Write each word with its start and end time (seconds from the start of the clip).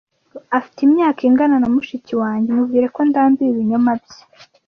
Afite 0.57 0.79
imyaka 0.87 1.19
ingana 1.29 1.55
na 1.61 1.69
mushiki 1.73 2.13
wanjye. 2.21 2.47
Mubwire 2.55 2.87
ko 2.95 2.99
ndambiwe 3.09 3.49
ibinyoma 3.53 3.91
bye. 4.01 4.19